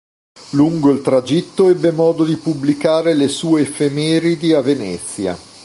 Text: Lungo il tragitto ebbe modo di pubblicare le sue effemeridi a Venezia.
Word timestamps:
Lungo 0.53 0.89
il 0.89 1.03
tragitto 1.03 1.69
ebbe 1.69 1.91
modo 1.91 2.25
di 2.25 2.35
pubblicare 2.37 3.13
le 3.13 3.27
sue 3.27 3.61
effemeridi 3.61 4.51
a 4.51 4.61
Venezia. 4.63 5.37